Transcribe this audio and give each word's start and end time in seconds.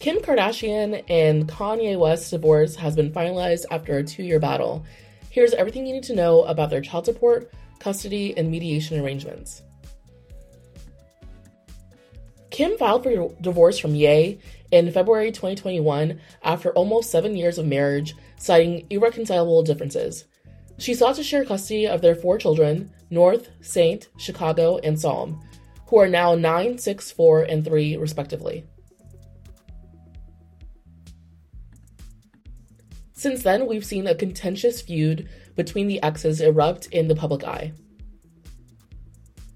Kim 0.00 0.16
Kardashian 0.20 1.04
and 1.10 1.46
Kanye 1.46 1.98
West's 1.98 2.30
divorce 2.30 2.74
has 2.74 2.96
been 2.96 3.12
finalized 3.12 3.66
after 3.70 3.98
a 3.98 4.02
two 4.02 4.22
year 4.22 4.40
battle. 4.40 4.82
Here's 5.28 5.52
everything 5.52 5.86
you 5.86 5.92
need 5.92 6.04
to 6.04 6.14
know 6.14 6.44
about 6.44 6.70
their 6.70 6.80
child 6.80 7.04
support, 7.04 7.52
custody, 7.80 8.34
and 8.38 8.50
mediation 8.50 8.98
arrangements. 8.98 9.60
Kim 12.48 12.78
filed 12.78 13.02
for 13.02 13.28
divorce 13.42 13.78
from 13.78 13.94
Ye 13.94 14.38
in 14.70 14.90
February 14.90 15.32
2021 15.32 16.18
after 16.44 16.72
almost 16.72 17.10
seven 17.10 17.36
years 17.36 17.58
of 17.58 17.66
marriage, 17.66 18.14
citing 18.38 18.86
irreconcilable 18.88 19.62
differences. 19.62 20.24
She 20.78 20.94
sought 20.94 21.16
to 21.16 21.22
share 21.22 21.44
custody 21.44 21.86
of 21.86 22.00
their 22.00 22.14
four 22.14 22.38
children 22.38 22.90
North, 23.10 23.50
Saint, 23.60 24.08
Chicago, 24.16 24.78
and 24.78 24.98
Psalm, 24.98 25.44
who 25.88 25.98
are 25.98 26.08
now 26.08 26.34
9, 26.34 26.78
6, 26.78 27.10
4, 27.10 27.42
and 27.42 27.62
3, 27.62 27.98
respectively. 27.98 28.64
Since 33.20 33.42
then, 33.42 33.66
we've 33.66 33.84
seen 33.84 34.06
a 34.06 34.14
contentious 34.14 34.80
feud 34.80 35.28
between 35.54 35.88
the 35.88 36.02
exes 36.02 36.40
erupt 36.40 36.86
in 36.86 37.08
the 37.08 37.14
public 37.14 37.44
eye. 37.44 37.74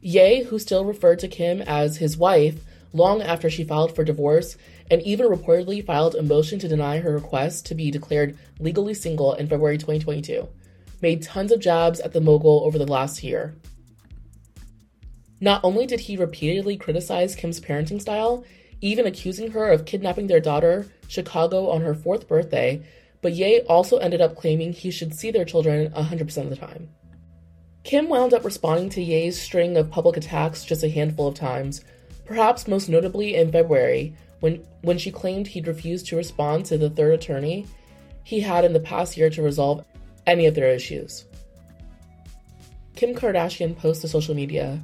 Ye, 0.00 0.42
who 0.42 0.58
still 0.58 0.84
referred 0.84 1.20
to 1.20 1.28
Kim 1.28 1.62
as 1.62 1.98
his 1.98 2.16
wife 2.16 2.64
long 2.92 3.22
after 3.22 3.48
she 3.48 3.62
filed 3.62 3.94
for 3.94 4.02
divorce, 4.02 4.56
and 4.90 5.00
even 5.02 5.28
reportedly 5.28 5.86
filed 5.86 6.16
a 6.16 6.24
motion 6.24 6.58
to 6.58 6.66
deny 6.66 6.98
her 6.98 7.12
request 7.12 7.64
to 7.66 7.76
be 7.76 7.92
declared 7.92 8.36
legally 8.58 8.94
single 8.94 9.34
in 9.34 9.46
February 9.46 9.78
2022, 9.78 10.48
made 11.00 11.22
tons 11.22 11.52
of 11.52 11.60
jabs 11.60 12.00
at 12.00 12.12
the 12.12 12.20
mogul 12.20 12.64
over 12.64 12.78
the 12.78 12.92
last 12.92 13.22
year. 13.22 13.54
Not 15.40 15.60
only 15.62 15.86
did 15.86 16.00
he 16.00 16.16
repeatedly 16.16 16.76
criticize 16.76 17.36
Kim's 17.36 17.60
parenting 17.60 18.00
style, 18.00 18.42
even 18.80 19.06
accusing 19.06 19.52
her 19.52 19.70
of 19.70 19.84
kidnapping 19.84 20.26
their 20.26 20.40
daughter, 20.40 20.88
Chicago, 21.06 21.70
on 21.70 21.82
her 21.82 21.94
fourth 21.94 22.26
birthday, 22.26 22.82
but 23.22 23.32
Ye 23.32 23.60
also 23.60 23.96
ended 23.98 24.20
up 24.20 24.36
claiming 24.36 24.72
he 24.72 24.90
should 24.90 25.14
see 25.14 25.30
their 25.30 25.44
children 25.44 25.90
100% 25.92 26.36
of 26.36 26.50
the 26.50 26.56
time. 26.56 26.90
Kim 27.84 28.08
wound 28.08 28.34
up 28.34 28.44
responding 28.44 28.90
to 28.90 29.02
Ye's 29.02 29.40
string 29.40 29.76
of 29.76 29.90
public 29.90 30.16
attacks 30.16 30.64
just 30.64 30.84
a 30.84 30.90
handful 30.90 31.28
of 31.28 31.34
times, 31.34 31.84
perhaps 32.26 32.68
most 32.68 32.88
notably 32.88 33.34
in 33.36 33.50
February, 33.50 34.14
when, 34.40 34.56
when 34.82 34.98
she 34.98 35.10
claimed 35.10 35.46
he'd 35.46 35.66
refused 35.66 36.06
to 36.06 36.16
respond 36.16 36.66
to 36.66 36.76
the 36.76 36.90
third 36.90 37.14
attorney 37.14 37.66
he 38.24 38.40
had 38.40 38.64
in 38.64 38.72
the 38.72 38.80
past 38.80 39.16
year 39.16 39.30
to 39.30 39.42
resolve 39.42 39.84
any 40.26 40.46
of 40.46 40.54
their 40.54 40.72
issues. 40.72 41.24
Kim 42.94 43.14
Kardashian 43.14 43.76
posts 43.76 44.02
to 44.02 44.08
social 44.08 44.34
media 44.34 44.80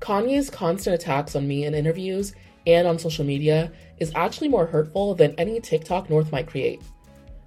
Kanye's 0.00 0.50
constant 0.50 0.94
attacks 0.94 1.36
on 1.36 1.46
me 1.46 1.64
in 1.64 1.74
interviews 1.74 2.34
and 2.66 2.86
on 2.88 2.98
social 2.98 3.24
media 3.24 3.70
is 3.98 4.12
actually 4.16 4.48
more 4.48 4.66
hurtful 4.66 5.14
than 5.14 5.34
any 5.38 5.60
TikTok 5.60 6.10
North 6.10 6.32
might 6.32 6.48
create. 6.48 6.82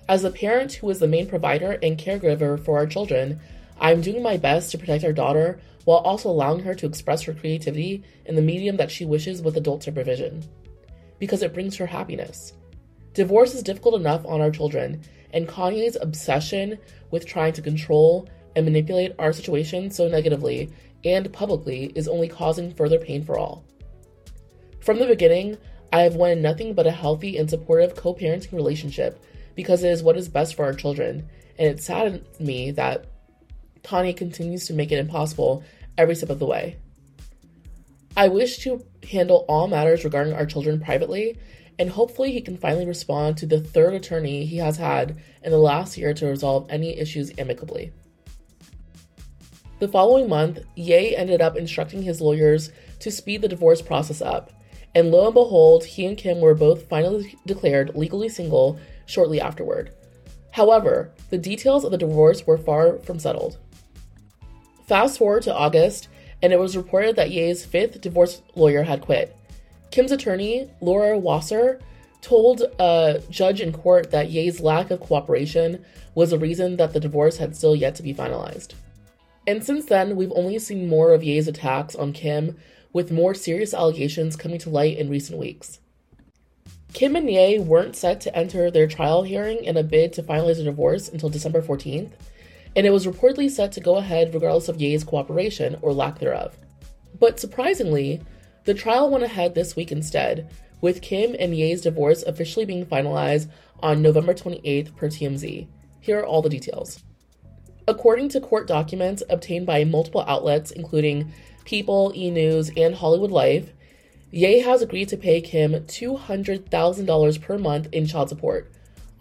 As 0.08 0.24
a 0.24 0.30
parent 0.30 0.74
who 0.74 0.90
is 0.92 1.00
the 1.00 1.08
main 1.08 1.28
provider 1.28 1.80
and 1.82 1.98
caregiver 1.98 2.64
for 2.64 2.78
our 2.78 2.86
children, 2.86 3.40
I 3.80 3.92
am 3.92 4.02
doing 4.02 4.22
my 4.22 4.38
best 4.38 4.70
to 4.72 4.78
protect 4.78 5.04
our 5.04 5.12
daughter 5.12 5.60
while 5.86 5.98
also 5.98 6.30
allowing 6.30 6.60
her 6.60 6.76
to 6.76 6.86
express 6.86 7.24
her 7.24 7.34
creativity 7.34 8.04
in 8.26 8.36
the 8.36 8.42
medium 8.42 8.78
that 8.78 8.92
she 8.92 9.04
wishes 9.04 9.42
with 9.42 9.58
adult 9.58 9.82
supervision. 9.82 10.44
Because 11.18 11.42
it 11.42 11.56
brings 11.56 11.76
her 11.78 11.88
happiness. 11.88 12.54
Divorce 13.14 13.56
is 13.56 13.64
difficult 13.64 13.96
enough 13.96 14.24
on 14.26 14.42
our 14.42 14.52
children, 14.52 15.02
and 15.34 15.48
Kanye's 15.48 15.98
obsession 16.00 16.78
with 17.10 17.26
trying 17.26 17.54
to 17.54 17.62
control 17.62 18.30
and 18.56 18.64
manipulate 18.64 19.14
our 19.18 19.34
situation 19.34 19.90
so 19.90 20.08
negatively 20.08 20.72
and 21.04 21.32
publicly 21.34 21.92
is 21.96 22.08
only 22.08 22.28
causing 22.28 22.74
further 22.74 23.00
pain 23.00 23.24
for 23.24 23.40
all. 23.40 23.64
From 24.82 25.00
the 25.00 25.08
beginning, 25.08 25.58
I 25.92 26.02
have 26.02 26.16
wanted 26.16 26.40
nothing 26.40 26.74
but 26.74 26.88
a 26.88 26.92
healthy 26.92 27.38
and 27.38 27.50
supportive 27.50 27.96
co 27.96 28.14
parenting 28.14 28.54
relationship 28.54 29.20
because 29.56 29.84
it 29.84 29.92
is 29.92 30.04
what 30.04 30.18
is 30.18 30.30
best 30.30 30.56
for 30.56 30.66
our 30.66 30.74
children, 30.74 31.28
and 31.58 31.68
it 31.68 31.82
saddens 31.82 32.40
me 32.40 32.72
that 32.72 33.06
Kanye 33.84 34.16
continues 34.16 34.68
to 34.68 34.74
make 34.74 34.92
it 34.92 35.00
impossible 35.00 35.64
every 35.98 36.16
step 36.16 36.30
of 36.30 36.40
the 36.40 36.46
way. 36.46 36.78
I 38.18 38.30
wish 38.30 38.60
to 38.60 38.86
handle 39.10 39.46
all 39.48 39.68
matters 39.68 40.04
regarding 40.04 40.34
our 40.34 40.46
children 40.46 40.80
privately, 40.80 41.38
and 41.78 41.90
hopefully 41.90 42.32
he 42.32 42.42
can 42.42 42.58
finally 42.58 42.86
respond 42.86 43.38
to 43.38 43.46
the 43.46 43.60
third 43.60 43.94
attorney 43.94 44.46
he 44.46 44.58
has 44.58 44.78
had 44.78 45.18
in 45.44 45.52
the 45.52 45.58
last 45.58 45.98
year 45.98 46.14
to 46.14 46.26
resolve 46.26 46.68
any 46.70 46.98
issues 46.98 47.32
amicably. 47.38 47.92
The 49.80 49.90
following 49.90 50.30
month, 50.30 50.60
Ye 50.76 51.16
ended 51.16 51.42
up 51.42 51.58
instructing 51.58 52.02
his 52.02 52.22
lawyers 52.22 52.72
to 53.00 53.12
speed 53.12 53.42
the 53.42 53.50
divorce 53.50 53.82
process 53.82 54.22
up, 54.22 54.52
and 54.96 55.12
lo 55.12 55.26
and 55.26 55.34
behold, 55.34 55.84
he 55.84 56.06
and 56.06 56.18
Kim 56.18 56.40
were 56.40 56.56
both 56.56 56.88
finally 56.88 57.38
declared 57.46 57.96
legally 57.96 58.30
single 58.30 58.80
shortly 59.06 59.42
afterward. 59.42 59.92
However, 60.52 61.12
the 61.30 61.38
details 61.38 61.84
of 61.84 61.92
the 61.92 61.98
divorce 61.98 62.48
were 62.48 62.58
far 62.58 62.98
from 63.00 63.20
settled. 63.20 63.58
Fast 64.88 65.18
forward 65.18 65.44
to 65.44 65.54
August, 65.54 66.08
and 66.42 66.54
it 66.54 66.60
was 66.60 66.78
reported 66.78 67.18
that 67.18 67.32
Ye's 67.32 67.66
fifth 67.66 68.00
divorce 68.00 68.42
lawyer 68.56 68.84
had 68.84 69.02
quit. 69.02 69.36
Kim's 69.92 70.12
attorney, 70.12 70.70
Laura 70.80 71.18
Wasser, 71.18 71.82
told 72.22 72.62
a 72.80 73.22
judge 73.30 73.62
in 73.62 73.74
court 73.74 74.12
that 74.12 74.30
Ye's 74.30 74.62
lack 74.62 74.92
of 74.92 75.00
cooperation 75.00 75.84
was 76.16 76.32
a 76.32 76.40
reason 76.40 76.78
that 76.78 76.94
the 76.94 77.00
divorce 77.00 77.38
had 77.38 77.56
still 77.56 77.76
yet 77.76 77.96
to 77.96 78.04
be 78.04 78.14
finalized. 78.14 78.76
And 79.48 79.64
since 79.64 79.86
then, 79.86 80.16
we've 80.16 80.32
only 80.36 80.58
seen 80.58 80.88
more 80.88 81.14
of 81.14 81.24
Ye's 81.24 81.48
attacks 81.48 81.96
on 81.96 82.14
Kim, 82.14 82.58
with 82.96 83.12
more 83.12 83.34
serious 83.34 83.74
allegations 83.74 84.38
coming 84.38 84.58
to 84.58 84.70
light 84.70 84.98
in 84.98 85.10
recent 85.10 85.38
weeks. 85.38 85.82
Kim 86.94 87.18
and 87.18 87.30
Ye 87.30 87.60
weren't 87.60 87.94
set 87.94 88.22
to 88.22 88.34
enter 88.34 88.72
their 88.72 88.88
trial 88.88 89.24
hearing 89.24 89.66
in 89.66 89.76
a 89.76 89.84
bid 89.84 90.14
to 90.14 90.24
finalize 90.24 90.62
a 90.62 90.64
divorce 90.64 91.10
until 91.10 91.28
December 91.28 91.62
14th, 91.62 92.14
and 92.74 92.88
it 92.88 92.92
was 92.92 93.06
reportedly 93.06 93.52
set 93.52 93.74
to 93.74 93.82
go 93.82 93.98
ahead 93.98 94.34
regardless 94.34 94.70
of 94.70 94.80
Ye's 94.80 95.04
cooperation 95.04 95.78
or 95.82 95.92
lack 95.92 96.20
thereof. 96.20 96.58
But 97.20 97.38
surprisingly, 97.38 98.22
the 98.64 98.74
trial 98.74 99.10
went 99.10 99.26
ahead 99.26 99.56
this 99.56 99.76
week 99.76 99.92
instead, 99.92 100.50
with 100.80 101.02
Kim 101.02 101.36
and 101.38 101.54
Ye's 101.54 101.82
divorce 101.82 102.24
officially 102.24 102.64
being 102.64 102.86
finalized 102.86 103.50
on 103.82 104.02
November 104.02 104.34
28th 104.34 104.96
per 104.96 105.10
TMZ. 105.10 105.68
Here 106.00 106.20
are 106.20 106.26
all 106.26 106.42
the 106.42 106.48
details. 106.48 107.04
According 107.90 108.30
to 108.30 108.40
court 108.40 108.68
documents 108.68 109.22
obtained 109.30 109.66
by 109.66 109.84
multiple 109.84 110.24
outlets, 110.26 110.72
including 110.72 111.34
People, 111.66 112.14
E! 112.16 112.32
News, 112.32 112.72
and 112.78 112.96
Hollywood 112.96 113.32
Life, 113.32 113.72
Ye 114.32 114.60
has 114.60 114.82
agreed 114.82 115.08
to 115.10 115.18
pay 115.18 115.40
Kim 115.40 115.72
$200,000 115.72 117.42
per 117.42 117.58
month 117.58 117.88
in 117.92 118.06
child 118.06 118.30
support, 118.30 118.72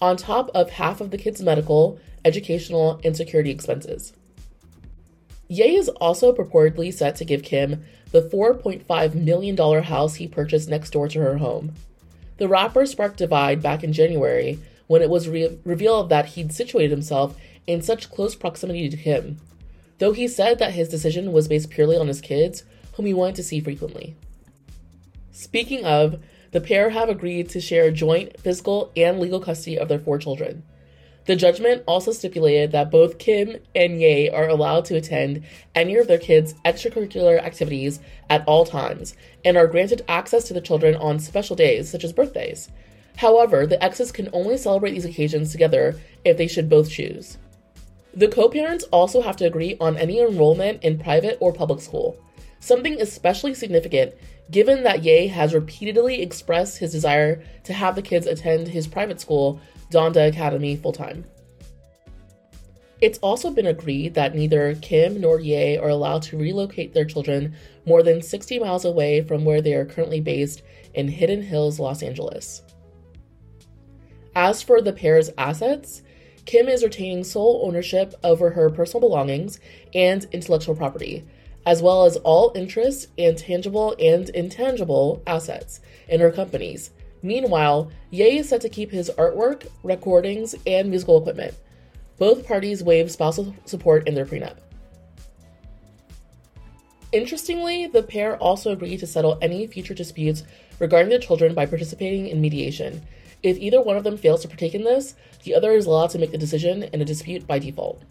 on 0.00 0.16
top 0.16 0.50
of 0.54 0.70
half 0.70 1.00
of 1.00 1.10
the 1.10 1.18
kid's 1.18 1.40
medical, 1.40 1.98
educational, 2.24 3.00
and 3.04 3.16
security 3.16 3.50
expenses. 3.50 4.12
Ye 5.46 5.76
is 5.76 5.88
also 5.88 6.32
purportedly 6.32 6.92
set 6.92 7.16
to 7.16 7.24
give 7.24 7.42
Kim 7.42 7.84
the 8.10 8.22
$4.5 8.22 9.14
million 9.14 9.56
house 9.84 10.16
he 10.16 10.26
purchased 10.26 10.68
next 10.68 10.90
door 10.90 11.08
to 11.08 11.20
her 11.20 11.38
home. 11.38 11.74
The 12.38 12.48
rapper 12.48 12.84
sparked 12.84 13.18
divide 13.18 13.62
back 13.62 13.84
in 13.84 13.92
January 13.92 14.58
when 14.86 15.00
it 15.00 15.10
was 15.10 15.28
re- 15.28 15.58
revealed 15.64 16.08
that 16.08 16.26
he'd 16.26 16.52
situated 16.52 16.90
himself 16.90 17.36
in 17.66 17.82
such 17.82 18.10
close 18.10 18.34
proximity 18.34 18.88
to 18.88 18.96
Kim, 18.96 19.38
though 19.98 20.12
he 20.12 20.28
said 20.28 20.58
that 20.58 20.74
his 20.74 20.88
decision 20.88 21.32
was 21.32 21.48
based 21.48 21.70
purely 21.70 21.96
on 21.96 22.08
his 22.08 22.20
kids, 22.20 22.64
whom 22.94 23.06
he 23.06 23.14
wanted 23.14 23.36
to 23.36 23.42
see 23.42 23.60
frequently. 23.60 24.16
Speaking 25.32 25.84
of, 25.84 26.22
the 26.52 26.60
pair 26.60 26.90
have 26.90 27.08
agreed 27.08 27.48
to 27.50 27.60
share 27.60 27.90
joint 27.90 28.38
physical 28.38 28.92
and 28.96 29.18
legal 29.18 29.40
custody 29.40 29.78
of 29.78 29.88
their 29.88 29.98
four 29.98 30.18
children. 30.18 30.62
The 31.26 31.36
judgment 31.36 31.82
also 31.86 32.12
stipulated 32.12 32.72
that 32.72 32.90
both 32.90 33.18
Kim 33.18 33.56
and 33.74 34.00
Ye 34.00 34.28
are 34.28 34.48
allowed 34.48 34.84
to 34.86 34.96
attend 34.96 35.42
any 35.74 35.96
of 35.96 36.06
their 36.06 36.18
kids' 36.18 36.54
extracurricular 36.64 37.42
activities 37.42 37.98
at 38.28 38.46
all 38.46 38.66
times 38.66 39.16
and 39.44 39.56
are 39.56 39.66
granted 39.66 40.04
access 40.06 40.44
to 40.44 40.54
the 40.54 40.60
children 40.60 40.94
on 40.94 41.18
special 41.18 41.56
days, 41.56 41.90
such 41.90 42.04
as 42.04 42.12
birthdays. 42.12 42.68
However, 43.16 43.66
the 43.66 43.82
exes 43.82 44.12
can 44.12 44.28
only 44.32 44.58
celebrate 44.58 44.92
these 44.92 45.04
occasions 45.04 45.50
together 45.50 45.98
if 46.24 46.36
they 46.36 46.46
should 46.46 46.68
both 46.68 46.90
choose. 46.90 47.38
The 48.16 48.28
co 48.28 48.48
parents 48.48 48.84
also 48.92 49.22
have 49.22 49.36
to 49.36 49.46
agree 49.46 49.76
on 49.80 49.96
any 49.96 50.20
enrollment 50.20 50.84
in 50.84 50.98
private 50.98 51.36
or 51.40 51.52
public 51.52 51.80
school. 51.80 52.16
Something 52.60 53.00
especially 53.00 53.54
significant 53.54 54.14
given 54.50 54.82
that 54.82 55.02
Ye 55.02 55.26
has 55.28 55.54
repeatedly 55.54 56.20
expressed 56.22 56.78
his 56.78 56.92
desire 56.92 57.42
to 57.64 57.72
have 57.72 57.94
the 57.94 58.02
kids 58.02 58.26
attend 58.26 58.68
his 58.68 58.86
private 58.86 59.20
school, 59.20 59.60
Donda 59.90 60.28
Academy, 60.28 60.76
full 60.76 60.92
time. 60.92 61.24
It's 63.00 63.18
also 63.18 63.50
been 63.50 63.66
agreed 63.66 64.14
that 64.14 64.34
neither 64.34 64.74
Kim 64.76 65.20
nor 65.20 65.40
Ye 65.40 65.76
are 65.76 65.88
allowed 65.88 66.22
to 66.22 66.38
relocate 66.38 66.94
their 66.94 67.04
children 67.04 67.54
more 67.86 68.02
than 68.02 68.22
60 68.22 68.58
miles 68.58 68.84
away 68.84 69.22
from 69.22 69.44
where 69.44 69.60
they 69.60 69.74
are 69.74 69.84
currently 69.84 70.20
based 70.20 70.62
in 70.94 71.08
Hidden 71.08 71.42
Hills, 71.42 71.80
Los 71.80 72.02
Angeles. 72.02 72.62
As 74.36 74.62
for 74.62 74.80
the 74.80 74.92
pair's 74.92 75.30
assets, 75.36 76.02
Kim 76.44 76.68
is 76.68 76.82
retaining 76.82 77.24
sole 77.24 77.62
ownership 77.64 78.14
over 78.22 78.50
her 78.50 78.70
personal 78.70 79.00
belongings 79.00 79.60
and 79.94 80.26
intellectual 80.32 80.74
property, 80.74 81.24
as 81.66 81.82
well 81.82 82.04
as 82.04 82.16
all 82.18 82.52
interests 82.54 83.08
and 83.16 83.38
tangible 83.38 83.96
and 83.98 84.28
intangible 84.30 85.22
assets 85.26 85.80
in 86.08 86.20
her 86.20 86.30
companies, 86.30 86.90
Meanwhile, 87.24 87.90
Ye 88.10 88.36
is 88.36 88.50
set 88.50 88.60
to 88.60 88.68
keep 88.68 88.90
his 88.90 89.10
artwork, 89.16 89.66
recordings, 89.82 90.54
and 90.66 90.90
musical 90.90 91.16
equipment. 91.16 91.54
Both 92.18 92.46
parties 92.46 92.84
waived 92.84 93.10
spousal 93.10 93.56
support 93.64 94.06
in 94.06 94.14
their 94.14 94.26
prenup. 94.26 94.58
Interestingly, 97.12 97.86
the 97.86 98.02
pair 98.02 98.36
also 98.36 98.72
agreed 98.72 98.98
to 98.98 99.06
settle 99.06 99.38
any 99.40 99.66
future 99.66 99.94
disputes 99.94 100.42
regarding 100.78 101.08
their 101.08 101.18
children 101.18 101.54
by 101.54 101.64
participating 101.64 102.26
in 102.26 102.42
mediation. 102.42 103.00
If 103.44 103.58
either 103.58 103.82
one 103.82 103.98
of 103.98 104.04
them 104.04 104.16
fails 104.16 104.40
to 104.40 104.48
partake 104.48 104.74
in 104.74 104.84
this, 104.84 105.14
the 105.42 105.54
other 105.54 105.72
is 105.72 105.84
allowed 105.84 106.08
to 106.10 106.18
make 106.18 106.32
the 106.32 106.38
decision 106.38 106.84
in 106.84 107.02
a 107.02 107.04
dispute 107.04 107.46
by 107.46 107.58
default. 107.58 108.02